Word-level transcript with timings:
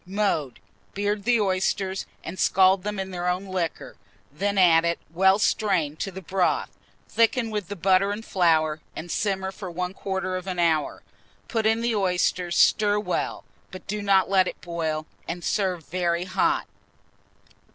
Mode. 0.03 0.59
Beard 0.95 1.25
the 1.25 1.39
oysters, 1.39 2.07
and 2.23 2.39
scald 2.39 2.81
them 2.81 2.97
in 2.99 3.11
their 3.11 3.27
own 3.27 3.45
liquor; 3.45 3.97
then 4.33 4.57
add 4.57 4.83
it, 4.83 4.97
well 5.13 5.37
strained, 5.37 5.99
to 5.99 6.09
the 6.11 6.23
broth; 6.23 6.71
thicken 7.07 7.51
with 7.51 7.67
the 7.67 7.75
butter 7.75 8.11
and 8.11 8.25
flour, 8.25 8.81
and 8.95 9.11
simmer 9.11 9.51
for 9.51 9.71
1/4 9.71 10.35
of 10.39 10.47
an 10.47 10.57
hour. 10.57 11.03
Put 11.47 11.67
in 11.67 11.81
the 11.81 11.93
oysters, 11.95 12.57
stir 12.57 12.99
well, 12.99 13.43
but 13.69 13.85
do 13.85 14.01
not 14.01 14.27
let 14.27 14.47
it 14.47 14.59
boil, 14.61 15.05
and 15.27 15.43
serve 15.43 15.85
very 15.85 16.23
hot. 16.23 16.65